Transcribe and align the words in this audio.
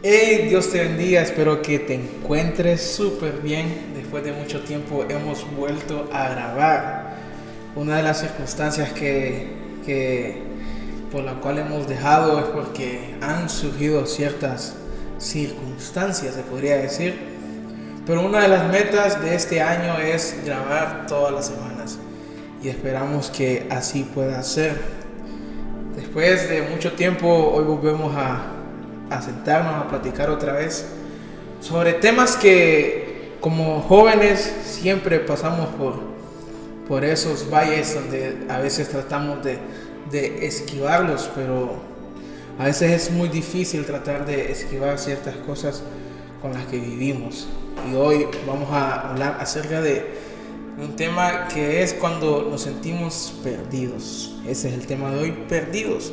Hey, 0.00 0.46
Dios 0.48 0.70
te 0.70 0.78
bendiga, 0.78 1.22
espero 1.22 1.60
que 1.60 1.80
te 1.80 1.94
encuentres 1.94 2.80
súper 2.80 3.40
bien. 3.42 3.94
Después 3.96 4.22
de 4.22 4.30
mucho 4.30 4.60
tiempo 4.60 5.04
hemos 5.08 5.44
vuelto 5.56 6.08
a 6.12 6.28
grabar. 6.28 7.16
Una 7.74 7.96
de 7.96 8.04
las 8.04 8.20
circunstancias 8.20 8.92
que, 8.92 9.48
que 9.84 10.40
por 11.10 11.24
la 11.24 11.40
cual 11.40 11.58
hemos 11.58 11.88
dejado 11.88 12.38
es 12.38 12.44
porque 12.44 13.16
han 13.20 13.48
surgido 13.48 14.06
ciertas 14.06 14.76
circunstancias, 15.18 16.36
se 16.36 16.42
podría 16.42 16.76
decir. 16.76 17.18
Pero 18.06 18.24
una 18.24 18.42
de 18.42 18.48
las 18.48 18.70
metas 18.70 19.20
de 19.20 19.34
este 19.34 19.60
año 19.60 19.98
es 19.98 20.36
grabar 20.44 21.08
todas 21.08 21.32
las 21.32 21.46
semanas 21.46 21.98
y 22.62 22.68
esperamos 22.68 23.30
que 23.30 23.66
así 23.68 24.04
pueda 24.04 24.44
ser. 24.44 24.80
Después 25.96 26.48
de 26.48 26.62
mucho 26.62 26.92
tiempo, 26.92 27.26
hoy 27.26 27.64
volvemos 27.64 28.14
a 28.16 28.57
a 29.10 29.22
sentarnos 29.22 29.74
a 29.74 29.88
platicar 29.88 30.30
otra 30.30 30.52
vez 30.52 30.86
sobre 31.60 31.94
temas 31.94 32.36
que 32.36 33.36
como 33.40 33.80
jóvenes 33.82 34.52
siempre 34.64 35.20
pasamos 35.20 35.68
por, 35.76 35.94
por 36.86 37.04
esos 37.04 37.48
valles 37.50 37.94
donde 37.94 38.46
a 38.48 38.58
veces 38.58 38.88
tratamos 38.88 39.44
de, 39.44 39.58
de 40.10 40.46
esquivarlos, 40.46 41.30
pero 41.34 41.76
a 42.58 42.64
veces 42.64 42.90
es 42.90 43.10
muy 43.12 43.28
difícil 43.28 43.84
tratar 43.84 44.26
de 44.26 44.50
esquivar 44.50 44.98
ciertas 44.98 45.36
cosas 45.36 45.82
con 46.42 46.52
las 46.52 46.64
que 46.66 46.78
vivimos. 46.78 47.46
Y 47.90 47.94
hoy 47.94 48.26
vamos 48.46 48.68
a 48.72 49.10
hablar 49.10 49.38
acerca 49.40 49.80
de 49.80 50.28
un 50.78 50.96
tema 50.96 51.48
que 51.48 51.82
es 51.82 51.92
cuando 51.94 52.48
nos 52.50 52.62
sentimos 52.62 53.34
perdidos. 53.42 54.36
Ese 54.46 54.68
es 54.68 54.74
el 54.74 54.86
tema 54.86 55.10
de 55.10 55.18
hoy, 55.18 55.32
perdidos. 55.48 56.12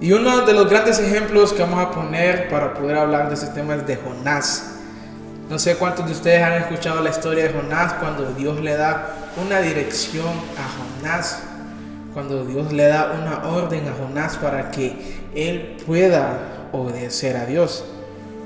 Y 0.00 0.12
uno 0.12 0.46
de 0.46 0.54
los 0.54 0.70
grandes 0.70 0.98
ejemplos 0.98 1.52
que 1.52 1.60
vamos 1.60 1.84
a 1.84 1.90
poner 1.90 2.48
para 2.48 2.72
poder 2.72 2.96
hablar 2.96 3.28
de 3.28 3.34
ese 3.34 3.48
tema 3.48 3.74
es 3.74 3.86
de 3.86 3.96
Jonás. 3.96 4.76
No 5.50 5.58
sé 5.58 5.76
cuántos 5.76 6.06
de 6.06 6.12
ustedes 6.12 6.42
han 6.42 6.54
escuchado 6.54 7.02
la 7.02 7.10
historia 7.10 7.44
de 7.44 7.50
Jonás 7.50 7.92
cuando 7.94 8.32
Dios 8.32 8.58
le 8.60 8.76
da 8.76 9.14
una 9.36 9.60
dirección 9.60 10.28
a 10.56 11.02
Jonás, 11.02 11.42
cuando 12.14 12.46
Dios 12.46 12.72
le 12.72 12.84
da 12.84 13.12
una 13.20 13.46
orden 13.46 13.86
a 13.88 13.92
Jonás 13.92 14.36
para 14.36 14.70
que 14.70 15.20
él 15.34 15.76
pueda 15.86 16.68
obedecer 16.72 17.36
a 17.36 17.44
Dios. 17.44 17.84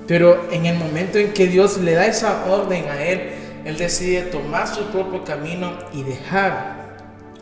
Pero 0.08 0.48
en 0.50 0.66
el 0.66 0.77
momento 0.77 1.18
en 1.18 1.33
que 1.33 1.46
Dios 1.46 1.78
le 1.78 1.94
da 1.94 2.06
esa 2.06 2.46
orden 2.46 2.89
a 2.89 3.00
él, 3.00 3.30
él 3.64 3.77
decide 3.78 4.22
tomar 4.22 4.66
su 4.66 4.86
propio 4.86 5.22
camino 5.22 5.72
y 5.92 6.02
dejar 6.02 6.96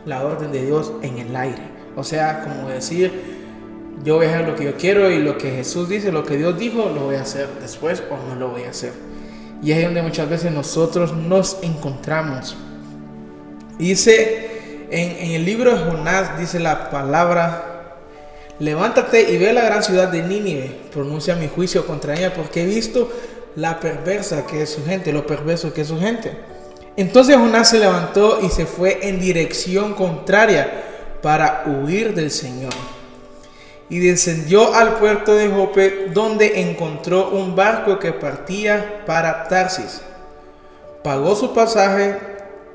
la 0.05 0.23
orden 0.23 0.51
de 0.51 0.63
Dios 0.65 0.93
en 1.01 1.17
el 1.17 1.35
aire. 1.35 1.63
O 1.95 2.03
sea, 2.03 2.43
como 2.43 2.69
decir, 2.69 3.32
yo 4.01 4.15
voy 4.15 4.25
a 4.25 4.29
hacer 4.29 4.47
lo 4.47 4.55
que 4.55 4.65
yo 4.65 4.75
quiero 4.75 5.09
y 5.09 5.19
lo 5.19 5.37
que 5.37 5.51
Jesús 5.51 5.87
dice, 5.87 6.11
lo 6.11 6.23
que 6.25 6.37
Dios 6.37 6.57
dijo, 6.57 6.91
lo 6.93 7.05
voy 7.05 7.15
a 7.15 7.21
hacer 7.21 7.47
después 7.61 8.03
o 8.09 8.17
no 8.27 8.35
lo 8.35 8.49
voy 8.49 8.63
a 8.63 8.71
hacer. 8.71 8.91
Y 9.61 9.71
es 9.71 9.83
donde 9.83 10.01
muchas 10.01 10.29
veces 10.29 10.51
nosotros 10.51 11.13
nos 11.13 11.57
encontramos. 11.61 12.55
Dice 13.77 14.87
en, 14.89 15.31
el 15.31 15.45
libro 15.45 15.73
de 15.73 15.85
Jonás, 15.85 16.37
dice 16.37 16.59
la 16.59 16.89
palabra, 16.89 17.97
levántate 18.59 19.31
y 19.31 19.37
ve 19.37 19.53
la 19.53 19.63
gran 19.63 19.83
ciudad 19.83 20.09
de 20.09 20.21
Nínive, 20.21 20.81
pronuncia 20.91 21.35
mi 21.35 21.47
juicio 21.47 21.87
contra 21.87 22.15
ella 22.15 22.33
porque 22.33 22.63
he 22.63 22.65
visto 22.65 23.09
la 23.55 23.79
perversa 23.79 24.45
que 24.45 24.63
es 24.63 24.69
su 24.69 24.83
gente, 24.85 25.13
lo 25.13 25.25
perverso 25.25 25.73
que 25.73 25.81
es 25.81 25.87
su 25.87 25.99
gente. 25.99 26.31
Entonces 26.97 27.37
Jonás 27.37 27.69
se 27.69 27.79
levantó 27.79 28.39
y 28.43 28.49
se 28.49 28.65
fue 28.65 29.07
en 29.07 29.19
dirección 29.19 29.93
contraria 29.93 30.83
para 31.21 31.63
huir 31.65 32.13
del 32.13 32.29
Señor 32.29 32.73
y 33.93 33.99
descendió 33.99 34.73
al 34.73 34.95
puerto 34.95 35.35
de 35.35 35.49
Jope, 35.49 36.07
donde 36.11 36.61
encontró 36.61 37.29
un 37.29 37.55
barco 37.55 37.99
que 37.99 38.11
partía 38.11 39.03
para 39.05 39.47
Tarsis. 39.47 40.01
Pagó 41.03 41.35
su 41.35 41.53
pasaje 41.53 42.17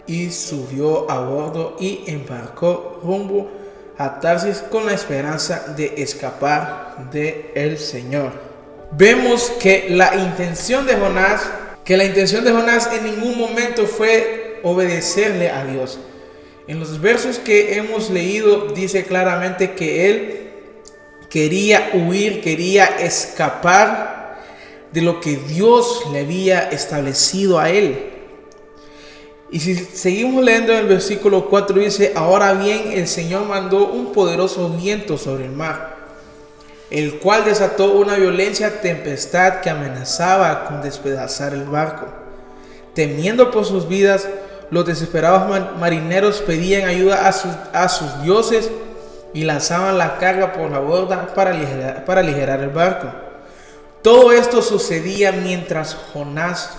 y 0.07 0.31
subió 0.31 1.11
a 1.11 1.19
bordo 1.19 1.77
y 1.81 2.05
embarcó 2.07 3.01
rumbo 3.03 3.51
a 3.99 4.21
Tarsis 4.21 4.59
con 4.71 4.87
la 4.87 4.93
esperanza 4.93 5.75
de 5.77 5.95
escapar 5.97 7.11
de 7.11 7.51
el 7.57 7.79
Señor. 7.79 8.31
Vemos 8.93 9.51
que 9.59 9.89
la 9.91 10.15
intención 10.15 10.87
de 10.87 10.95
Jonás, 10.95 11.43
que 11.85 11.97
la 11.97 12.05
intención 12.05 12.45
de 12.45 12.53
Jonás 12.53 12.91
en 12.93 13.03
ningún 13.03 13.37
momento 13.37 13.87
fue 13.87 14.61
obedecerle 14.63 15.51
a 15.51 15.65
Dios. 15.65 15.99
En 16.69 16.79
los 16.79 17.01
versos 17.01 17.41
que 17.41 17.77
hemos 17.77 18.09
leído 18.09 18.69
dice 18.69 19.03
claramente 19.03 19.73
que 19.73 20.11
él 20.11 20.38
quería 21.29 21.91
huir, 21.95 22.41
quería 22.41 22.87
escapar 22.87 24.39
de 24.93 25.03
lo 25.03 25.21
que 25.21 25.37
Dios 25.37 26.05
le 26.13 26.21
había 26.21 26.71
establecido 26.71 27.59
a 27.59 27.71
él. 27.71 28.13
Y 29.51 29.61
si 29.61 29.77
seguimos 29.77 30.45
leyendo 30.45 30.73
en 30.73 30.81
el 30.81 30.87
versículo 30.87 31.49
4 31.49 31.79
dice, 31.79 32.13
ahora 32.15 32.53
bien 32.53 32.93
el 32.93 33.09
Señor 33.09 33.47
mandó 33.47 33.89
un 33.89 34.13
poderoso 34.13 34.69
viento 34.71 35.17
sobre 35.17 35.47
el 35.47 35.53
mar, 35.53 35.97
el 36.91 37.19
cual 37.19 37.45
desató 37.45 37.93
una 37.93 38.17
violencia 38.17 38.81
tempestad 38.81 39.61
que 39.61 39.71
amenazaba 39.71 40.67
con 40.67 40.83
despedazar 40.83 41.55
el 41.55 41.65
barco. 41.65 42.07
Temiendo 42.95 43.51
por 43.51 43.65
sus 43.65 43.89
vidas, 43.89 44.29
los 44.71 44.85
desesperados 44.85 45.49
marineros 45.79 46.43
pedían 46.43 46.87
ayuda 46.89 47.27
a 47.27 47.33
sus, 47.33 47.53
a 47.73 47.89
sus 47.89 48.23
dioses 48.23 48.71
y 49.35 49.45
lanzaban 49.45 49.99
la 49.99 50.19
carga 50.19 50.53
por 50.53 50.71
la 50.71 50.79
borda 50.79 51.35
para 51.35 51.51
aligerar, 51.51 52.05
para 52.05 52.21
el 52.21 52.71
barco. 52.71 53.09
Todo 54.03 54.33
esto 54.33 54.63
sucedía 54.63 55.33
mientras 55.33 55.95
Jonás 56.13 56.79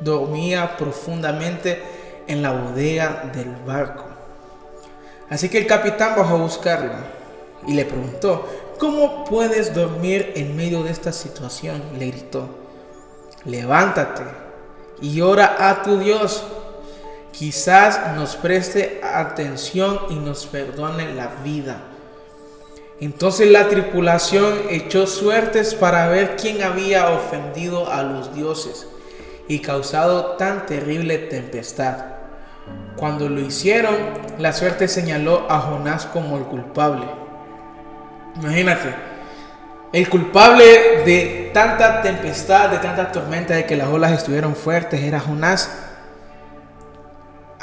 dormía 0.00 0.76
profundamente 0.76 1.82
en 2.26 2.42
la 2.42 2.52
bodega 2.52 3.30
del 3.34 3.54
barco. 3.66 4.04
Así 5.30 5.48
que 5.48 5.58
el 5.58 5.66
capitán 5.66 6.14
bajó 6.16 6.34
a 6.34 6.38
buscarlo 6.38 6.92
y 7.66 7.72
le 7.72 7.84
preguntó, 7.84 8.46
¿cómo 8.78 9.24
puedes 9.24 9.74
dormir 9.74 10.32
en 10.36 10.56
medio 10.56 10.82
de 10.82 10.90
esta 10.90 11.12
situación? 11.12 11.82
Le 11.98 12.08
gritó, 12.08 12.48
levántate 13.44 14.22
y 15.00 15.20
ora 15.22 15.56
a 15.58 15.82
tu 15.82 15.98
Dios 15.98 16.44
quizás 17.36 18.14
nos 18.14 18.36
preste 18.36 19.00
atención 19.02 20.00
y 20.10 20.14
nos 20.14 20.46
perdone 20.46 21.14
la 21.14 21.28
vida. 21.42 21.78
Entonces 23.00 23.50
la 23.50 23.68
tripulación 23.68 24.54
echó 24.70 25.06
suertes 25.06 25.74
para 25.74 26.08
ver 26.08 26.36
quién 26.36 26.62
había 26.62 27.10
ofendido 27.10 27.90
a 27.90 28.02
los 28.02 28.34
dioses 28.34 28.86
y 29.48 29.58
causado 29.58 30.36
tan 30.36 30.66
terrible 30.66 31.18
tempestad. 31.18 31.96
Cuando 32.96 33.28
lo 33.28 33.40
hicieron, 33.40 33.94
la 34.38 34.52
suerte 34.52 34.86
señaló 34.86 35.46
a 35.50 35.60
Jonás 35.60 36.06
como 36.06 36.38
el 36.38 36.44
culpable. 36.44 37.04
Imagínate, 38.40 38.94
el 39.92 40.08
culpable 40.08 40.64
de 41.04 41.50
tanta 41.52 42.00
tempestad, 42.00 42.70
de 42.70 42.78
tanta 42.78 43.12
tormenta, 43.12 43.54
de 43.54 43.66
que 43.66 43.76
las 43.76 43.88
olas 43.88 44.12
estuvieron 44.12 44.54
fuertes, 44.54 45.02
era 45.02 45.20
Jonás. 45.20 45.83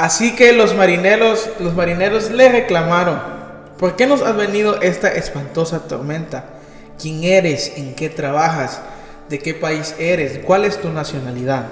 Así 0.01 0.34
que 0.34 0.51
los 0.51 0.73
marineros, 0.73 1.47
los 1.59 1.75
marineros 1.75 2.31
le 2.31 2.50
reclamaron, 2.50 3.22
¿por 3.78 3.95
qué 3.95 4.07
nos 4.07 4.23
ha 4.23 4.31
venido 4.31 4.81
esta 4.81 5.09
espantosa 5.09 5.88
tormenta? 5.88 6.45
¿Quién 7.00 7.23
eres? 7.23 7.73
¿En 7.78 7.94
qué 7.94 8.09
trabajas? 8.09 8.81
¿De 9.29 9.38
qué 9.38 9.53
país 9.53 9.94
eres? 10.00 10.39
¿Cuál 10.44 10.66
es 10.66 10.81
tu 10.81 10.89
nacionalidad? 10.89 11.67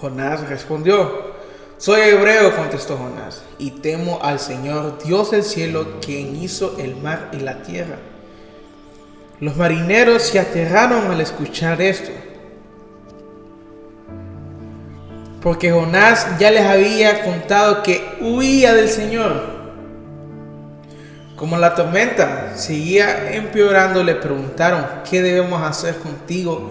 Jonás 0.00 0.48
respondió, 0.48 1.36
soy 1.78 2.00
hebreo, 2.00 2.56
contestó 2.56 2.96
Jonás, 2.96 3.42
y 3.60 3.70
temo 3.80 4.18
al 4.22 4.40
Señor, 4.40 4.98
Dios 5.04 5.30
del 5.30 5.44
cielo, 5.44 6.00
quien 6.04 6.34
hizo 6.34 6.78
el 6.80 6.96
mar 6.96 7.30
y 7.32 7.36
la 7.36 7.62
tierra. 7.62 7.98
Los 9.38 9.56
marineros 9.56 10.24
se 10.24 10.40
aterraron 10.40 11.12
al 11.12 11.20
escuchar 11.20 11.80
esto 11.80 12.10
porque 15.40 15.70
Jonás 15.70 16.38
ya 16.38 16.50
les 16.50 16.64
había 16.64 17.22
contado 17.24 17.82
que 17.82 18.18
huía 18.20 18.74
del 18.74 18.88
Señor. 18.88 19.60
Como 21.36 21.56
la 21.56 21.74
tormenta 21.74 22.52
seguía 22.54 23.32
empeorando, 23.32 24.04
le 24.04 24.14
preguntaron, 24.14 24.84
¿qué 25.08 25.22
debemos 25.22 25.62
hacer 25.62 25.96
contigo 25.96 26.70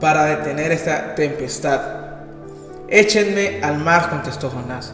para 0.00 0.24
detener 0.24 0.70
esta 0.72 1.14
tempestad? 1.14 1.80
Échenme 2.88 3.60
al 3.62 3.78
mar, 3.78 4.10
contestó 4.10 4.50
Jonás, 4.50 4.92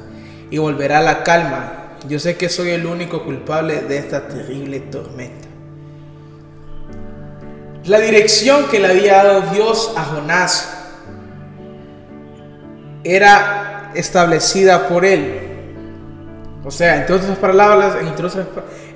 y 0.51 0.59
volverá 0.59 1.01
la 1.01 1.25
calma. 1.25 1.73
Yo 2.09 2.21
sé 2.21 2.37
que 2.37 2.49
soy 2.49 2.71
el 2.71 2.87
único 2.87 3.25
culpable 3.25 3.81
de 3.81 3.99
esta 3.99 4.29
terrible 4.29 4.79
tormenta. 4.79 5.49
La 7.87 7.99
dirección 7.99 8.69
que 8.69 8.79
le 8.79 8.87
había 8.87 9.25
dado 9.25 9.41
Dios 9.53 9.95
a 9.97 10.05
Jonás 10.05 10.78
era 13.09 13.91
establecida 13.95 14.87
por 14.89 15.05
él. 15.05 15.41
O 16.65 16.71
sea, 16.71 16.97
entre 16.97 17.17
otras 17.17 17.39
palabras, 17.39 17.97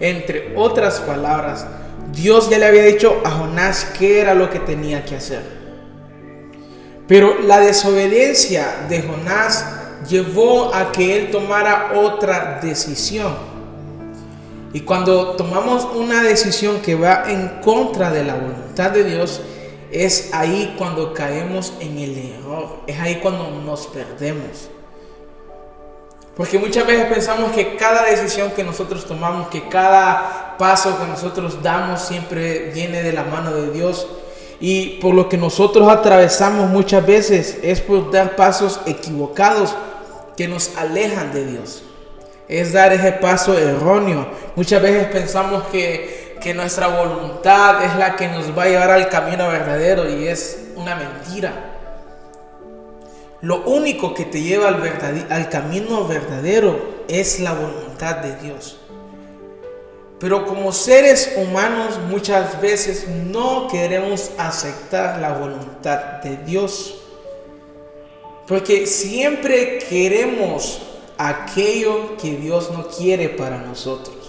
entre 0.00 0.52
otras, 0.56 1.00
palabras, 1.00 1.66
Dios 2.12 2.50
ya 2.50 2.58
le 2.58 2.66
había 2.66 2.84
dicho 2.84 3.20
a 3.24 3.30
Jonás 3.30 3.92
qué 3.98 4.20
era 4.20 4.34
lo 4.34 4.50
que 4.50 4.58
tenía 4.58 5.04
que 5.04 5.16
hacer. 5.16 5.42
Pero 7.08 7.40
la 7.40 7.60
desobediencia 7.60 8.86
de 8.88 9.02
Jonás 9.02 9.66
llevó 10.08 10.74
a 10.74 10.92
que 10.92 11.16
él 11.16 11.30
tomara 11.30 11.92
otra 11.94 12.60
decisión. 12.62 13.34
Y 14.74 14.80
cuando 14.80 15.36
tomamos 15.36 15.86
una 15.94 16.22
decisión 16.22 16.80
que 16.80 16.94
va 16.94 17.24
en 17.28 17.60
contra 17.62 18.10
de 18.10 18.24
la 18.24 18.34
voluntad 18.34 18.90
de 18.90 19.04
Dios, 19.04 19.40
es 19.92 20.30
ahí 20.32 20.74
cuando 20.78 21.12
caemos 21.12 21.74
en 21.80 21.98
el 21.98 22.16
error, 22.18 22.80
es 22.86 22.98
ahí 22.98 23.16
cuando 23.16 23.50
nos 23.50 23.86
perdemos. 23.86 24.70
Porque 26.36 26.58
muchas 26.58 26.86
veces 26.86 27.06
pensamos 27.06 27.52
que 27.52 27.76
cada 27.76 28.06
decisión 28.06 28.52
que 28.52 28.64
nosotros 28.64 29.04
tomamos, 29.06 29.48
que 29.48 29.68
cada 29.68 30.56
paso 30.56 30.98
que 30.98 31.06
nosotros 31.06 31.62
damos 31.62 32.00
siempre 32.00 32.70
viene 32.72 33.02
de 33.02 33.12
la 33.12 33.24
mano 33.24 33.52
de 33.52 33.70
Dios. 33.70 34.06
Y 34.58 35.00
por 35.00 35.14
lo 35.14 35.28
que 35.28 35.36
nosotros 35.36 35.88
atravesamos 35.88 36.70
muchas 36.70 37.04
veces 37.04 37.58
es 37.62 37.80
por 37.80 38.10
dar 38.10 38.36
pasos 38.36 38.80
equivocados 38.86 39.74
que 40.36 40.48
nos 40.48 40.74
alejan 40.76 41.32
de 41.34 41.44
Dios. 41.44 41.82
Es 42.48 42.72
dar 42.72 42.92
ese 42.92 43.12
paso 43.12 43.58
erróneo. 43.58 44.26
Muchas 44.56 44.80
veces 44.80 45.08
pensamos 45.08 45.64
que, 45.64 46.11
que 46.42 46.52
nuestra 46.54 46.88
voluntad 46.88 47.84
es 47.84 47.96
la 47.96 48.16
que 48.16 48.28
nos 48.28 48.56
va 48.56 48.64
a 48.64 48.68
llevar 48.68 48.90
al 48.90 49.08
camino 49.08 49.48
verdadero 49.48 50.10
y 50.10 50.26
es 50.26 50.72
una 50.74 50.96
mentira. 50.96 51.52
Lo 53.40 53.62
único 53.62 54.12
que 54.12 54.24
te 54.24 54.42
lleva 54.42 54.68
al, 54.68 55.26
al 55.30 55.48
camino 55.48 56.06
verdadero 56.06 57.04
es 57.08 57.40
la 57.40 57.52
voluntad 57.52 58.16
de 58.16 58.36
Dios. 58.36 58.78
Pero 60.18 60.46
como 60.46 60.72
seres 60.72 61.34
humanos 61.36 61.98
muchas 62.08 62.60
veces 62.60 63.08
no 63.08 63.66
queremos 63.68 64.30
aceptar 64.38 65.20
la 65.20 65.32
voluntad 65.32 66.22
de 66.22 66.36
Dios. 66.38 66.98
Porque 68.46 68.86
siempre 68.86 69.78
queremos 69.78 70.82
aquello 71.18 72.16
que 72.16 72.36
Dios 72.36 72.70
no 72.70 72.86
quiere 72.88 73.28
para 73.30 73.58
nosotros. 73.58 74.21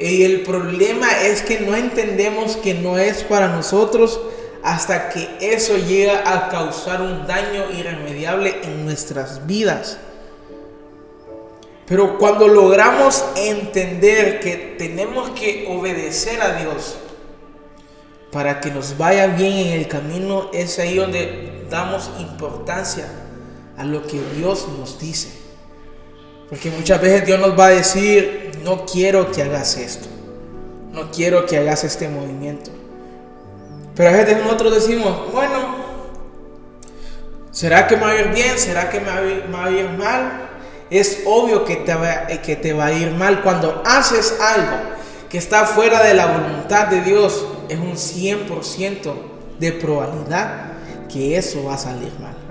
Y 0.00 0.24
el 0.24 0.40
problema 0.40 1.08
es 1.20 1.42
que 1.42 1.60
no 1.60 1.76
entendemos 1.76 2.56
que 2.56 2.72
no 2.72 2.96
es 2.96 3.22
para 3.22 3.48
nosotros 3.48 4.18
hasta 4.62 5.10
que 5.10 5.28
eso 5.40 5.76
llega 5.76 6.22
a 6.24 6.48
causar 6.48 7.02
un 7.02 7.26
daño 7.26 7.70
irremediable 7.70 8.60
en 8.62 8.86
nuestras 8.86 9.46
vidas. 9.46 9.98
Pero 11.86 12.18
cuando 12.18 12.48
logramos 12.48 13.22
entender 13.36 14.40
que 14.40 14.76
tenemos 14.78 15.30
que 15.30 15.66
obedecer 15.68 16.40
a 16.40 16.54
Dios 16.62 16.96
para 18.32 18.60
que 18.60 18.70
nos 18.70 18.96
vaya 18.96 19.26
bien 19.26 19.58
en 19.58 19.72
el 19.80 19.88
camino, 19.88 20.50
es 20.54 20.78
ahí 20.78 20.94
donde 20.94 21.66
damos 21.68 22.10
importancia 22.18 23.06
a 23.76 23.84
lo 23.84 24.06
que 24.06 24.20
Dios 24.36 24.66
nos 24.78 24.98
dice. 24.98 25.39
Porque 26.50 26.70
muchas 26.72 27.00
veces 27.00 27.24
Dios 27.24 27.38
nos 27.38 27.58
va 27.58 27.66
a 27.66 27.70
decir, 27.70 28.50
no 28.64 28.84
quiero 28.84 29.30
que 29.30 29.42
hagas 29.42 29.76
esto, 29.76 30.08
no 30.92 31.10
quiero 31.12 31.46
que 31.46 31.56
hagas 31.56 31.84
este 31.84 32.08
movimiento. 32.08 32.72
Pero 33.94 34.10
a 34.10 34.12
veces 34.12 34.38
nosotros 34.42 34.74
decimos, 34.74 35.32
bueno, 35.32 35.76
¿será 37.52 37.86
que 37.86 37.96
me 37.96 38.02
va 38.02 38.10
a 38.10 38.20
ir 38.20 38.28
bien? 38.30 38.58
¿Será 38.58 38.90
que 38.90 38.98
me 38.98 39.06
va 39.06 39.64
a 39.64 39.70
ir 39.70 39.90
mal? 39.90 40.48
Es 40.90 41.22
obvio 41.24 41.64
que 41.64 41.76
te, 41.76 41.94
va, 41.94 42.26
que 42.26 42.56
te 42.56 42.72
va 42.72 42.86
a 42.86 42.92
ir 42.92 43.12
mal 43.12 43.42
cuando 43.42 43.80
haces 43.86 44.36
algo 44.40 44.76
que 45.28 45.38
está 45.38 45.64
fuera 45.64 46.02
de 46.02 46.14
la 46.14 46.26
voluntad 46.26 46.88
de 46.88 47.02
Dios. 47.02 47.46
Es 47.68 47.78
un 47.78 47.94
100% 47.94 49.12
de 49.60 49.72
probabilidad 49.72 50.72
que 51.08 51.36
eso 51.36 51.64
va 51.64 51.74
a 51.74 51.78
salir 51.78 52.12
mal. 52.20 52.49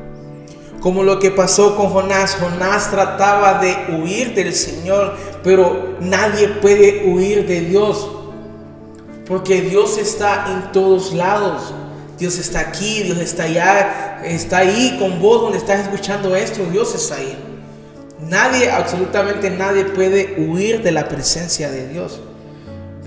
Como 0.81 1.03
lo 1.03 1.19
que 1.19 1.31
pasó 1.31 1.75
con 1.75 1.89
Jonás. 1.89 2.37
Jonás 2.39 2.89
trataba 2.89 3.59
de 3.59 3.95
huir 3.95 4.33
del 4.33 4.53
Señor, 4.53 5.15
pero 5.43 5.97
nadie 5.99 6.47
puede 6.47 7.05
huir 7.05 7.45
de 7.45 7.61
Dios. 7.61 8.09
Porque 9.27 9.61
Dios 9.61 9.97
está 9.97 10.47
en 10.51 10.71
todos 10.71 11.13
lados. 11.13 11.73
Dios 12.17 12.37
está 12.37 12.59
aquí, 12.59 13.03
Dios 13.03 13.17
está 13.19 13.43
allá, 13.43 14.21
está 14.25 14.57
ahí 14.57 14.97
con 14.99 15.21
vos 15.21 15.41
donde 15.41 15.57
estás 15.57 15.79
escuchando 15.81 16.35
esto. 16.35 16.65
Dios 16.65 16.93
está 16.93 17.15
ahí. 17.15 17.37
Nadie, 18.19 18.69
absolutamente 18.69 19.49
nadie 19.49 19.85
puede 19.85 20.35
huir 20.37 20.83
de 20.83 20.91
la 20.91 21.07
presencia 21.07 21.71
de 21.71 21.87
Dios. 21.87 22.19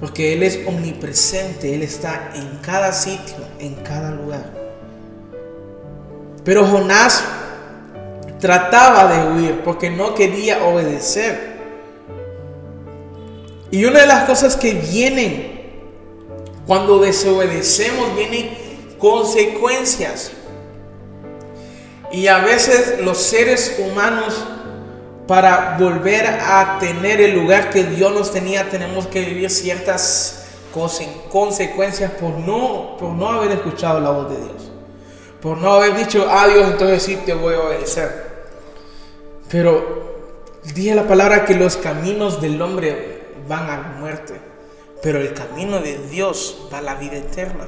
Porque 0.01 0.33
Él 0.33 0.43
es 0.43 0.61
omnipresente, 0.67 1.75
Él 1.75 1.83
está 1.83 2.33
en 2.35 2.59
cada 2.63 2.93
sitio, 2.93 3.37
en 3.59 3.75
cada 3.77 4.11
lugar. 4.11 4.51
Pero 6.45 6.67
Jonás 6.67 7.23
trataba 8.43 9.07
de 9.07 9.33
huir 9.33 9.61
porque 9.65 9.89
no 9.89 10.15
quería 10.17 10.65
obedecer. 10.65 11.53
Y 13.71 13.85
una 13.85 14.01
de 14.01 14.07
las 14.09 14.25
cosas 14.25 14.57
que 14.57 14.75
vienen 14.75 15.63
cuando 16.67 16.99
desobedecemos 16.99 18.15
vienen 18.17 18.51
consecuencias. 18.99 20.33
Y 22.11 22.27
a 22.27 22.39
veces 22.39 23.01
los 23.01 23.17
seres 23.17 23.77
humanos, 23.79 24.45
para 25.29 25.77
volver 25.79 26.27
a 26.27 26.79
tener 26.81 27.21
el 27.21 27.35
lugar 27.35 27.71
que 27.71 27.85
Dios 27.85 28.13
nos 28.13 28.33
tenía, 28.33 28.69
tenemos 28.69 29.07
que 29.07 29.21
vivir 29.21 29.51
ciertas 29.51 30.47
consecuencias 31.31 32.11
por 32.11 32.33
no, 32.33 32.97
por 32.99 33.11
no 33.11 33.29
haber 33.29 33.53
escuchado 33.53 34.01
la 34.01 34.11
voz 34.11 34.31
de 34.31 34.37
Dios. 34.37 34.73
Por 35.41 35.59
no 35.59 35.75
haber 35.75 35.95
dicho, 35.97 36.27
ah, 36.29 36.49
Dios, 36.49 36.73
entonces 36.73 37.03
sí 37.05 37.17
te 37.25 37.35
voy 37.35 37.55
a 37.55 37.61
obedecer. 37.61 38.22
Pero 39.53 40.17
dije 40.75 40.95
la 40.97 41.07
palabra 41.07 41.45
que 41.45 41.55
los 41.55 41.77
caminos 41.77 42.41
del 42.41 42.61
hombre 42.61 43.23
van 43.47 43.71
a 43.71 43.77
la 43.77 43.89
muerte 44.01 44.53
pero 45.03 45.19
el 45.19 45.35
camino 45.35 45.81
de 45.81 45.99
Dios 46.09 46.69
va 46.73 46.79
a 46.79 46.83
la 46.83 46.95
vida 46.95 47.17
eterna. 47.17 47.67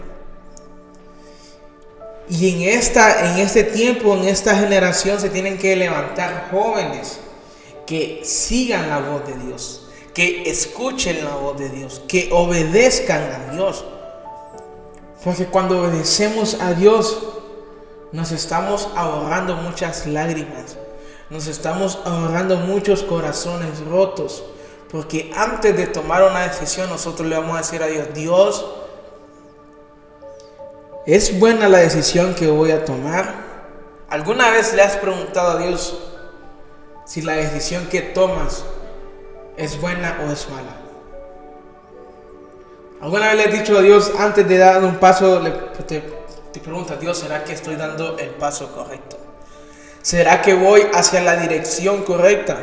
Y 2.30 2.48
en, 2.48 2.78
esta, 2.78 3.32
en 3.32 3.40
este 3.40 3.64
tiempo, 3.64 4.14
en 4.14 4.24
esta 4.28 4.56
generación, 4.56 5.20
se 5.20 5.28
tienen 5.28 5.58
que 5.58 5.76
levantar 5.76 6.48
jóvenes 6.50 7.18
que 7.86 8.22
sigan 8.24 8.88
la 8.88 9.00
voz 9.00 9.26
de 9.26 9.34
Dios, 9.46 9.88
que 10.14 10.48
escuchen 10.48 11.22
la 11.24 11.34
voz 11.34 11.58
de 11.58 11.68
Dios, 11.68 12.00
que 12.08 12.30
obedezcan 12.32 13.20
a 13.20 13.52
Dios. 13.52 13.84
Porque 15.22 15.46
cuando 15.46 15.82
obedecemos 15.82 16.60
a 16.60 16.72
Dios, 16.72 17.18
nos 18.12 18.30
estamos 18.30 18.88
ahorrando 18.94 19.56
muchas 19.56 20.06
lágrimas, 20.06 20.78
nos 21.30 21.46
estamos 21.46 21.98
ahorrando 22.04 22.56
muchos 22.56 23.02
corazones 23.02 23.80
rotos, 23.86 24.44
porque 24.90 25.32
antes 25.36 25.76
de 25.76 25.86
tomar 25.86 26.22
una 26.22 26.46
decisión, 26.46 26.88
nosotros 26.88 27.28
le 27.28 27.36
vamos 27.36 27.54
a 27.54 27.58
decir 27.58 27.82
a 27.82 27.86
Dios, 27.86 28.08
Dios, 28.14 28.66
¿es 31.06 31.38
buena 31.38 31.68
la 31.68 31.78
decisión 31.78 32.34
que 32.34 32.46
voy 32.46 32.70
a 32.70 32.84
tomar? 32.84 33.44
¿Alguna 34.08 34.50
vez 34.50 34.74
le 34.74 34.82
has 34.82 34.96
preguntado 34.96 35.52
a 35.52 35.58
Dios 35.58 35.98
si 37.06 37.22
la 37.22 37.32
decisión 37.32 37.86
que 37.86 38.00
tomas 38.00 38.64
es 39.56 39.80
buena 39.80 40.20
o 40.26 40.30
es 40.30 40.48
mala? 40.50 40.76
¿Alguna 43.00 43.28
vez 43.28 43.36
le 43.36 43.44
has 43.44 43.52
dicho 43.52 43.78
a 43.78 43.82
Dios 43.82 44.12
antes 44.18 44.46
de 44.46 44.58
dar 44.58 44.82
un 44.84 44.96
paso, 44.96 45.42
te, 45.86 46.00
te 46.00 46.96
Dios, 47.00 47.18
¿será 47.18 47.42
que 47.44 47.52
estoy 47.52 47.76
dando 47.76 48.16
el 48.18 48.30
paso 48.30 48.72
correcto? 48.72 49.23
¿Será 50.04 50.42
que 50.42 50.52
voy 50.52 50.82
hacia 50.92 51.22
la 51.22 51.34
dirección 51.36 52.02
correcta? 52.02 52.58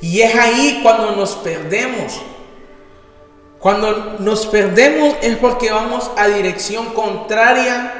Y 0.00 0.22
es 0.22 0.34
ahí 0.34 0.80
cuando 0.82 1.14
nos 1.14 1.36
perdemos. 1.36 2.18
Cuando 3.58 4.16
nos 4.18 4.46
perdemos 4.46 5.14
es 5.20 5.36
porque 5.36 5.70
vamos 5.70 6.10
a 6.16 6.28
dirección 6.28 6.94
contraria 6.94 7.92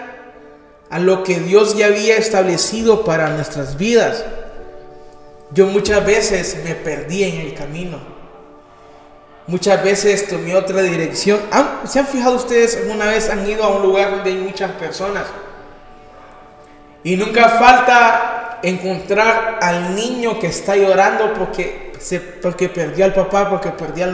a 0.89 0.99
lo 1.01 1.23
que 1.23 1.39
Dios 1.39 1.77
ya 1.77 1.87
había 1.87 2.17
establecido 2.17 3.05
para 3.05 3.29
nuestras 3.29 3.77
vidas. 3.77 4.25
Yo 5.51 5.67
muchas 5.67 6.05
veces 6.07 6.63
me 6.65 6.75
perdí 6.75 7.25
en 7.25 7.43
el 7.43 7.53
camino. 7.53 7.99
Muchas 9.47 9.85
veces 9.85 10.29
tomé 10.29 10.57
otra 10.57 10.81
dirección. 10.81 11.41
¿Se 11.85 11.99
han 11.99 12.07
fijado 12.07 12.37
ustedes 12.37 12.75
alguna 12.75 13.05
vez 13.11 13.29
han 13.29 13.47
ido 13.47 13.65
a 13.65 13.69
un 13.69 13.83
lugar 13.83 14.13
donde 14.13 14.31
hay 14.31 14.39
muchas 14.39 14.71
personas? 14.73 15.25
Y 17.04 17.16
nunca 17.16 17.49
falta 17.49 18.61
encontrar 18.62 19.59
al 19.61 19.94
niño 19.94 20.38
que 20.38 20.47
está 20.49 20.76
llorando 20.76 21.35
porque 21.35 21.92
porque 22.42 22.68
perdió 22.68 23.04
al 23.04 23.14
papá, 23.14 23.49
porque 23.49 23.71
perdió 23.71 24.06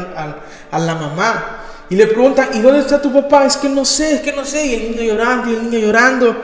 a 0.71 0.79
la 0.79 0.95
mamá. 0.95 1.65
Y 1.91 1.97
le 1.97 2.07
preguntan, 2.07 2.51
¿y 2.53 2.61
dónde 2.61 2.81
está 2.81 3.01
tu 3.01 3.13
papá? 3.13 3.47
Es 3.47 3.57
que 3.57 3.69
no 3.69 3.85
sé, 3.85 4.17
es 4.17 4.21
que 4.21 4.33
no 4.33 4.45
sé. 4.45 4.67
Y 4.67 4.75
el 4.75 4.91
niño 4.91 5.15
llorando, 5.15 5.51
y 5.51 5.55
el 5.55 5.71
niño 5.71 5.87
llorando. 5.87 6.37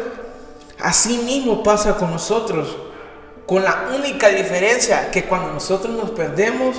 Así 0.80 1.18
mismo 1.18 1.62
pasa 1.62 1.96
con 1.96 2.10
nosotros. 2.10 2.76
Con 3.46 3.62
la 3.62 3.90
única 3.94 4.28
diferencia 4.28 5.10
que 5.10 5.24
cuando 5.24 5.52
nosotros 5.52 5.94
nos 5.94 6.10
perdemos, 6.10 6.76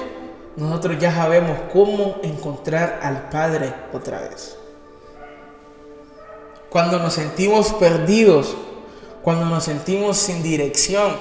nosotros 0.56 0.98
ya 1.00 1.14
sabemos 1.14 1.60
cómo 1.72 2.18
encontrar 2.24 3.00
al 3.04 3.30
Padre 3.30 3.72
otra 3.94 4.22
vez. 4.22 4.58
Cuando 6.70 6.98
nos 6.98 7.14
sentimos 7.14 7.72
perdidos, 7.74 8.56
cuando 9.26 9.46
nos 9.46 9.64
sentimos 9.64 10.18
sin 10.18 10.44
dirección, 10.44 11.16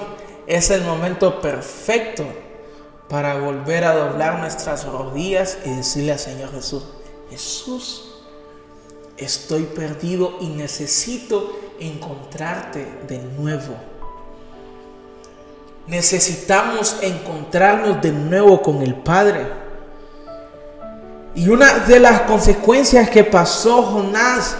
es 0.45 0.69
el 0.69 0.83
momento 0.83 1.41
perfecto 1.41 2.23
para 3.09 3.39
volver 3.39 3.83
a 3.83 3.95
doblar 3.95 4.37
nuestras 4.37 4.85
rodillas 4.85 5.57
y 5.65 5.71
decirle 5.71 6.11
al 6.11 6.19
Señor 6.19 6.51
Jesús, 6.51 6.83
Jesús, 7.31 8.21
estoy 9.17 9.63
perdido 9.63 10.37
y 10.39 10.49
necesito 10.49 11.57
encontrarte 11.79 12.85
de 13.07 13.17
nuevo. 13.39 13.73
Necesitamos 15.87 16.97
encontrarnos 17.01 18.03
de 18.03 18.11
nuevo 18.11 18.61
con 18.61 18.83
el 18.83 18.93
Padre. 18.93 19.47
Y 21.33 21.49
una 21.49 21.79
de 21.79 21.99
las 21.99 22.21
consecuencias 22.21 23.09
que 23.09 23.23
pasó 23.23 23.81
Jonás 23.81 24.57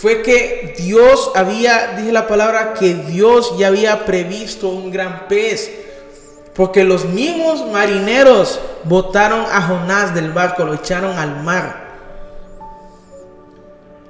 fue 0.00 0.22
que 0.22 0.74
Dios 0.78 1.30
había, 1.34 1.94
dije 1.98 2.10
la 2.10 2.26
palabra, 2.26 2.72
que 2.72 2.94
Dios 2.94 3.58
ya 3.58 3.66
había 3.66 4.06
previsto 4.06 4.68
un 4.70 4.90
gran 4.90 5.28
pez. 5.28 5.70
Porque 6.54 6.84
los 6.84 7.04
mismos 7.04 7.66
marineros 7.66 8.60
botaron 8.84 9.44
a 9.50 9.60
Jonás 9.60 10.14
del 10.14 10.32
barco, 10.32 10.64
lo 10.64 10.72
echaron 10.72 11.18
al 11.18 11.42
mar. 11.42 11.90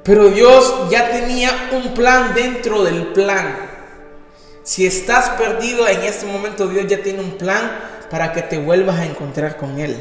Pero 0.05 0.29
Dios 0.29 0.89
ya 0.91 1.11
tenía 1.11 1.51
un 1.73 1.93
plan 1.93 2.35
dentro 2.35 2.85
del 2.85 3.09
plan. 3.09 3.57
Si 4.63 4.87
estás 4.87 5.31
perdido 5.31 5.89
en 5.89 6.05
este 6.05 6.25
momento, 6.27 6.69
Dios 6.69 6.87
ya 6.87 7.03
tiene 7.03 7.19
un 7.19 7.33
plan 7.33 7.69
para 8.11 8.33
que 8.33 8.43
te 8.43 8.59
vuelvas 8.59 9.01
a 9.01 9.07
encontrar 9.07 9.57
con 9.57 9.81
Él. 9.81 10.01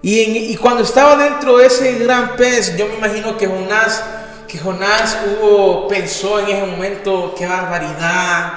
Y, 0.00 0.56
cuando 0.56 0.84
estaba 0.84 1.16
dentro 1.16 1.58
de 1.58 1.66
ese 1.66 1.98
gran 1.98 2.36
pez, 2.36 2.76
yo 2.76 2.86
me 2.86 2.94
imagino 2.94 3.36
que 3.36 3.48
Jonás, 3.48 4.02
que 4.46 4.58
Jonás 4.58 5.18
hubo, 5.26 5.88
pensó 5.88 6.38
en 6.38 6.48
ese 6.48 6.66
momento, 6.66 7.34
qué 7.36 7.46
barbaridad, 7.46 8.52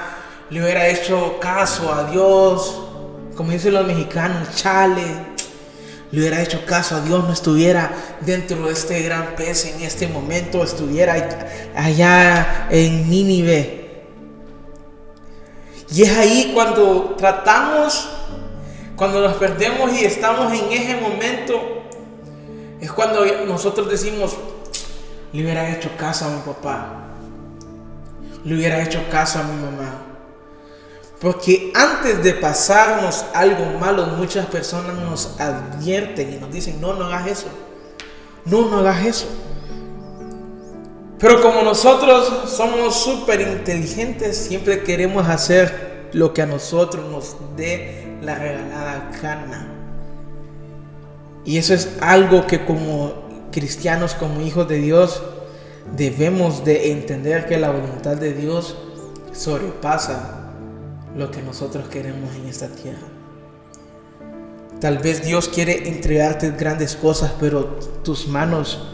le 0.51 0.61
hubiera 0.61 0.87
hecho 0.87 1.39
caso 1.39 1.91
a 1.91 2.03
Dios, 2.11 2.79
como 3.35 3.51
dicen 3.51 3.73
los 3.73 3.87
mexicanos, 3.87 4.55
chale, 4.55 5.31
le 6.11 6.19
hubiera 6.19 6.41
hecho 6.41 6.63
caso 6.65 6.97
a 6.97 7.01
Dios, 7.01 7.23
no 7.23 7.33
estuviera 7.33 7.91
dentro 8.19 8.67
de 8.67 8.73
este 8.73 9.01
gran 9.01 9.35
pez 9.35 9.65
en 9.65 9.81
este 9.81 10.07
momento, 10.07 10.63
estuviera 10.63 11.15
allá 11.75 12.67
en 12.69 13.09
Nínive. 13.09 14.03
Y 15.89 16.03
es 16.03 16.17
ahí 16.17 16.51
cuando 16.53 17.15
tratamos, 17.17 18.09
cuando 18.95 19.21
nos 19.21 19.35
perdemos 19.35 19.93
y 19.93 20.05
estamos 20.05 20.51
en 20.53 20.71
ese 20.71 20.95
momento, 20.95 21.83
es 22.79 22.91
cuando 22.91 23.25
nosotros 23.45 23.89
decimos, 23.89 24.35
le 25.33 25.43
hubiera 25.43 25.69
hecho 25.69 25.89
caso 25.97 26.25
a 26.25 26.29
mi 26.29 26.41
papá, 26.41 27.03
le 28.43 28.55
hubiera 28.55 28.81
hecho 28.83 28.99
caso 29.09 29.39
a 29.39 29.43
mi 29.43 29.61
mamá. 29.61 30.07
Porque 31.19 31.71
antes 31.75 32.23
de 32.23 32.33
pasarnos 32.33 33.25
algo 33.35 33.77
malo, 33.79 34.07
muchas 34.07 34.47
personas 34.47 34.95
nos 34.95 35.39
advierten 35.39 36.33
y 36.33 36.37
nos 36.37 36.51
dicen, 36.51 36.81
no, 36.81 36.93
no 36.93 37.05
hagas 37.05 37.27
eso. 37.27 37.47
No, 38.45 38.67
no 38.69 38.79
hagas 38.79 39.05
eso. 39.05 39.27
Pero 41.19 41.39
como 41.39 41.61
nosotros 41.61 42.49
somos 42.49 42.95
súper 42.95 43.41
inteligentes, 43.41 44.35
siempre 44.35 44.81
queremos 44.81 45.27
hacer 45.29 45.90
lo 46.13 46.33
que 46.33 46.41
a 46.41 46.45
nosotros 46.45 47.09
nos 47.09 47.35
dé 47.55 48.17
la 48.21 48.35
regalada 48.35 49.11
gana. 49.21 49.67
Y 51.45 51.57
eso 51.57 51.73
es 51.73 51.97
algo 52.01 52.45
que 52.45 52.65
como 52.65 53.13
cristianos, 53.51 54.13
como 54.13 54.41
hijos 54.41 54.67
de 54.67 54.77
Dios, 54.77 55.21
debemos 55.95 56.63
de 56.63 56.91
entender 56.91 57.45
que 57.45 57.57
la 57.57 57.71
voluntad 57.71 58.17
de 58.17 58.33
Dios 58.33 58.77
sobrepasa 59.33 60.53
lo 61.15 61.31
que 61.31 61.41
nosotros 61.41 61.87
queremos 61.89 62.33
en 62.35 62.47
esta 62.47 62.67
tierra. 62.67 63.07
Tal 64.79 64.97
vez 64.97 65.23
Dios 65.23 65.47
quiere 65.47 65.87
entregarte 65.89 66.51
grandes 66.51 66.95
cosas, 66.95 67.33
pero 67.39 67.65
tus 68.03 68.27
manos 68.27 68.87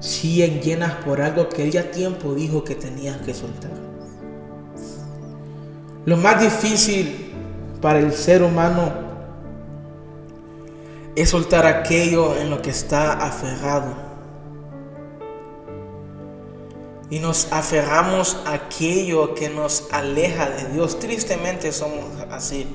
siguen 0.00 0.60
llenas 0.60 0.94
por 1.04 1.20
algo 1.20 1.48
que 1.48 1.64
Él 1.64 1.70
ya 1.70 1.90
tiempo 1.90 2.34
dijo 2.34 2.64
que 2.64 2.74
tenías 2.74 3.16
que 3.18 3.34
soltar. 3.34 3.91
Lo 6.04 6.16
más 6.16 6.40
difícil 6.40 7.32
para 7.80 8.00
el 8.00 8.12
ser 8.12 8.42
humano 8.42 8.92
es 11.14 11.30
soltar 11.30 11.64
aquello 11.66 12.36
en 12.36 12.50
lo 12.50 12.60
que 12.60 12.70
está 12.70 13.12
aferrado. 13.12 13.94
Y 17.08 17.18
nos 17.18 17.52
aferramos 17.52 18.38
a 18.46 18.54
aquello 18.54 19.34
que 19.34 19.50
nos 19.50 19.88
aleja 19.92 20.48
de 20.48 20.72
Dios. 20.72 20.98
Tristemente 20.98 21.70
somos 21.70 22.06
así. 22.30 22.66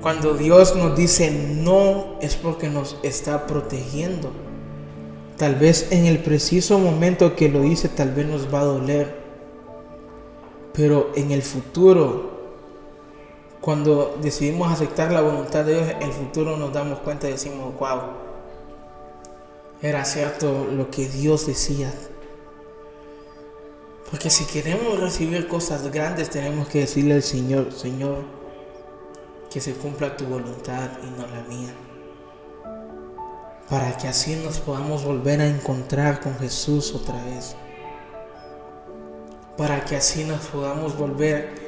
Cuando 0.00 0.34
Dios 0.34 0.74
nos 0.74 0.96
dice 0.96 1.30
no 1.30 2.18
es 2.20 2.34
porque 2.34 2.68
nos 2.68 2.96
está 3.04 3.46
protegiendo. 3.46 4.32
Tal 5.36 5.54
vez 5.54 5.92
en 5.92 6.06
el 6.06 6.18
preciso 6.18 6.78
momento 6.78 7.36
que 7.36 7.48
lo 7.48 7.60
dice, 7.60 7.88
tal 7.88 8.10
vez 8.10 8.26
nos 8.26 8.52
va 8.52 8.60
a 8.60 8.64
doler. 8.64 9.21
Pero 10.72 11.12
en 11.14 11.30
el 11.30 11.42
futuro, 11.42 12.30
cuando 13.60 14.16
decidimos 14.20 14.72
aceptar 14.72 15.12
la 15.12 15.20
voluntad 15.20 15.64
de 15.64 15.74
Dios, 15.74 15.88
en 15.90 16.02
el 16.02 16.12
futuro 16.12 16.56
nos 16.56 16.72
damos 16.72 17.00
cuenta 17.00 17.28
y 17.28 17.32
decimos, 17.32 17.74
wow, 17.78 18.00
era 19.82 20.04
cierto 20.04 20.66
lo 20.70 20.90
que 20.90 21.08
Dios 21.08 21.46
decía. 21.46 21.92
Porque 24.10 24.30
si 24.30 24.44
queremos 24.44 25.00
recibir 25.00 25.48
cosas 25.48 25.90
grandes, 25.90 26.30
tenemos 26.30 26.68
que 26.68 26.80
decirle 26.80 27.14
al 27.14 27.22
Señor, 27.22 27.72
Señor, 27.72 28.18
que 29.50 29.60
se 29.60 29.74
cumpla 29.74 30.16
tu 30.16 30.24
voluntad 30.24 30.90
y 31.02 31.10
no 31.18 31.26
la 31.26 31.42
mía 31.48 31.74
para 33.72 33.96
que 33.96 34.06
así 34.06 34.36
nos 34.36 34.58
podamos 34.58 35.02
volver 35.02 35.40
a 35.40 35.46
encontrar 35.46 36.20
con 36.20 36.38
Jesús 36.38 36.94
otra 36.94 37.24
vez. 37.24 37.56
Para 39.56 39.84
que 39.84 39.96
así 39.96 40.24
nos 40.24 40.46
podamos 40.46 40.96
volver, 40.96 41.62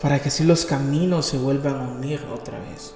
para 0.00 0.20
que 0.20 0.28
así 0.28 0.44
los 0.44 0.64
caminos 0.64 1.26
se 1.26 1.38
vuelvan 1.38 1.76
a 1.76 1.88
unir 1.88 2.24
otra 2.32 2.58
vez. 2.58 2.94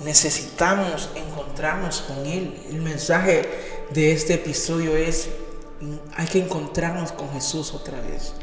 Necesitamos 0.00 1.10
encontrarnos 1.14 2.00
con 2.02 2.26
Él. 2.26 2.60
El 2.68 2.82
mensaje 2.82 3.48
de 3.90 4.12
este 4.12 4.34
episodio 4.34 4.96
es, 4.96 5.28
hay 6.16 6.26
que 6.26 6.40
encontrarnos 6.40 7.12
con 7.12 7.30
Jesús 7.30 7.72
otra 7.72 8.00
vez. 8.00 8.34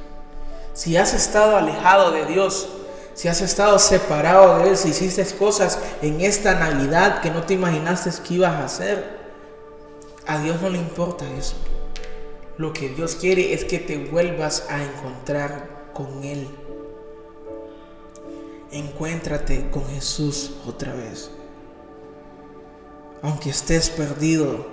Si 0.74 0.96
has 0.96 1.14
estado 1.14 1.58
alejado 1.58 2.12
de 2.12 2.26
Dios, 2.26 2.70
si 3.14 3.28
has 3.28 3.42
estado 3.42 3.78
separado 3.78 4.60
de 4.60 4.70
Él, 4.70 4.78
si 4.78 4.90
hiciste 4.90 5.26
cosas 5.36 5.78
en 6.02 6.22
esta 6.22 6.56
Navidad 6.56 7.22
que 7.22 7.30
no 7.30 7.44
te 7.44 7.54
imaginaste 7.54 8.10
que 8.26 8.36
ibas 8.36 8.54
a 8.54 8.66
hacer, 8.66 9.20
a 10.26 10.40
Dios 10.40 10.62
no 10.62 10.70
le 10.70 10.78
importa 10.78 11.26
eso. 11.38 11.56
Lo 12.58 12.74
que 12.74 12.90
Dios 12.90 13.16
quiere 13.16 13.54
es 13.54 13.66
que 13.66 13.80
te 13.80 13.98
vuelvas 13.98 14.68
a 14.70 14.84
encontrar 14.84 15.92
con 15.94 16.24
Él. 16.24 16.48
Encuéntrate 18.72 19.70
con 19.70 19.86
Jesús 19.88 20.54
otra 20.68 20.94
vez. 20.94 21.32
Aunque 23.22 23.50
estés 23.50 23.90
perdido, 23.90 24.66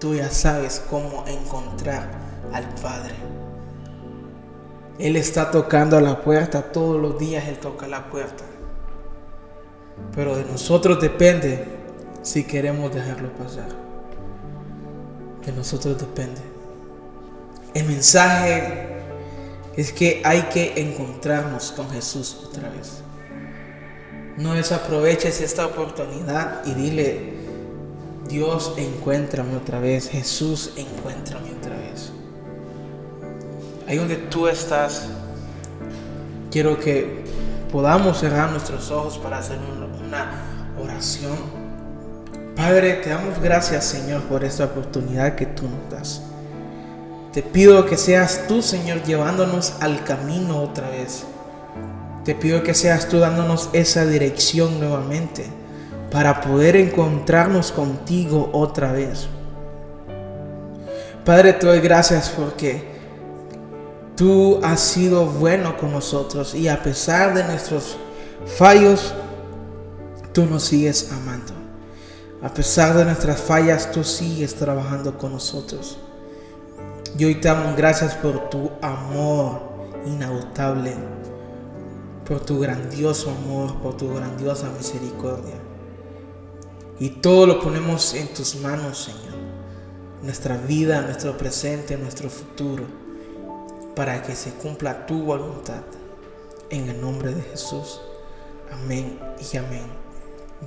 tú 0.00 0.14
ya 0.14 0.30
sabes 0.30 0.82
cómo 0.90 1.24
encontrar 1.26 2.08
al 2.52 2.68
Padre. 2.76 3.14
Él 4.98 5.16
está 5.16 5.50
tocando 5.50 6.00
la 6.00 6.22
puerta, 6.22 6.72
todos 6.72 7.00
los 7.00 7.18
días 7.18 7.46
Él 7.48 7.58
toca 7.58 7.86
la 7.86 8.08
puerta. 8.10 8.44
Pero 10.14 10.36
de 10.36 10.44
nosotros 10.44 11.00
depende 11.00 11.64
si 12.22 12.44
queremos 12.44 12.94
dejarlo 12.94 13.30
pasar. 13.34 13.68
De 15.44 15.52
nosotros 15.52 15.98
depende. 15.98 16.55
El 17.76 17.84
mensaje 17.84 18.88
es 19.76 19.92
que 19.92 20.22
hay 20.24 20.42
que 20.52 20.80
encontrarnos 20.80 21.72
con 21.72 21.90
Jesús 21.90 22.48
otra 22.48 22.70
vez. 22.70 23.02
No 24.38 24.54
desaproveches 24.54 25.40
esta 25.40 25.66
oportunidad 25.66 26.64
y 26.64 26.74
dile, 26.74 27.34
Dios, 28.28 28.74
encuéntrame 28.76 29.56
otra 29.56 29.78
vez. 29.80 30.08
Jesús, 30.08 30.72
encuéntrame 30.76 31.52
otra 31.52 31.76
vez 31.76 32.12
ahí 33.86 33.98
donde 33.98 34.16
tú 34.16 34.48
estás, 34.48 35.06
quiero 36.50 36.78
que 36.78 37.24
podamos 37.70 38.18
cerrar 38.18 38.50
nuestros 38.50 38.90
ojos 38.90 39.18
para 39.18 39.38
hacer 39.38 39.58
una 40.04 40.74
oración. 40.80 41.36
Padre, 42.56 42.94
te 42.94 43.10
damos 43.10 43.40
gracias, 43.40 43.84
Señor, 43.84 44.22
por 44.22 44.42
esta 44.44 44.64
oportunidad 44.64 45.34
que 45.36 45.46
tú 45.46 45.64
nos 45.64 45.90
das. 45.90 46.22
Te 47.36 47.42
pido 47.42 47.84
que 47.84 47.98
seas 47.98 48.46
tú, 48.48 48.62
Señor, 48.62 49.02
llevándonos 49.02 49.74
al 49.80 50.04
camino 50.04 50.62
otra 50.62 50.88
vez. 50.88 51.24
Te 52.24 52.34
pido 52.34 52.62
que 52.62 52.72
seas 52.72 53.10
tú 53.10 53.18
dándonos 53.18 53.68
esa 53.74 54.06
dirección 54.06 54.80
nuevamente 54.80 55.44
para 56.10 56.40
poder 56.40 56.76
encontrarnos 56.76 57.72
contigo 57.72 58.48
otra 58.54 58.90
vez. 58.90 59.28
Padre, 61.26 61.52
te 61.52 61.66
doy 61.66 61.80
gracias 61.80 62.30
porque 62.30 62.88
tú 64.16 64.58
has 64.62 64.80
sido 64.80 65.26
bueno 65.26 65.76
con 65.76 65.92
nosotros 65.92 66.54
y 66.54 66.68
a 66.68 66.82
pesar 66.82 67.34
de 67.34 67.44
nuestros 67.44 67.98
fallos, 68.46 69.12
tú 70.32 70.46
nos 70.46 70.64
sigues 70.64 71.12
amando. 71.12 71.52
A 72.42 72.48
pesar 72.48 72.96
de 72.96 73.04
nuestras 73.04 73.38
fallas, 73.38 73.92
tú 73.92 74.04
sigues 74.04 74.54
trabajando 74.54 75.18
con 75.18 75.32
nosotros. 75.32 75.98
Y 77.18 77.24
hoy 77.24 77.36
te 77.36 77.48
damos 77.48 77.76
gracias 77.76 78.14
por 78.14 78.50
tu 78.50 78.70
amor 78.82 79.62
inagotable, 80.04 80.94
por 82.26 82.40
tu 82.40 82.60
grandioso 82.60 83.30
amor, 83.30 83.76
por 83.76 83.96
tu 83.96 84.12
grandiosa 84.14 84.68
misericordia. 84.76 85.54
Y 86.98 87.08
todo 87.08 87.46
lo 87.46 87.60
ponemos 87.60 88.12
en 88.12 88.28
tus 88.34 88.56
manos, 88.56 89.04
Señor. 89.04 89.36
Nuestra 90.22 90.58
vida, 90.58 91.00
nuestro 91.00 91.38
presente, 91.38 91.96
nuestro 91.96 92.28
futuro, 92.28 92.84
para 93.94 94.20
que 94.22 94.34
se 94.34 94.50
cumpla 94.50 95.06
tu 95.06 95.22
voluntad. 95.22 95.82
En 96.68 96.88
el 96.88 97.00
nombre 97.00 97.34
de 97.34 97.42
Jesús. 97.42 98.00
Amén 98.72 99.18
y 99.52 99.56
amén. 99.56 99.86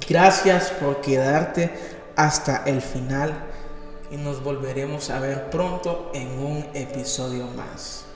Gracias 0.07 0.71
por 0.71 1.01
quedarte 1.01 1.71
hasta 2.15 2.63
el 2.65 2.81
final 2.81 3.33
y 4.11 4.17
nos 4.17 4.43
volveremos 4.43 5.09
a 5.09 5.19
ver 5.19 5.49
pronto 5.49 6.11
en 6.13 6.27
un 6.39 6.65
episodio 6.73 7.47
más. 7.55 8.08